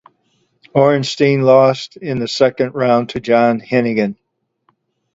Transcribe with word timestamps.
Orenstein 0.73 1.43
lost 1.43 1.95
in 1.95 2.17
the 2.19 2.27
second 2.27 2.73
round 2.73 3.09
to 3.09 3.19
John 3.19 3.59
Hennigan. 3.61 4.17